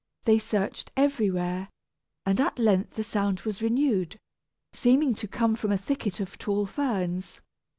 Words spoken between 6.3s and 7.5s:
tall ferns.